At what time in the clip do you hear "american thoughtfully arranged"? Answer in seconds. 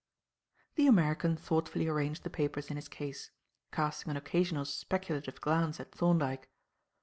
0.87-2.23